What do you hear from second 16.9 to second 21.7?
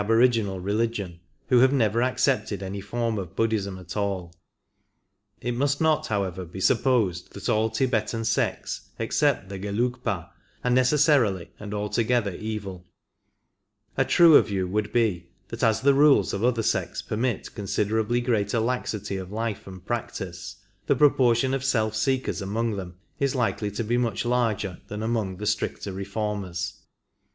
permit considerably greater laxity of life and practice, the proportion of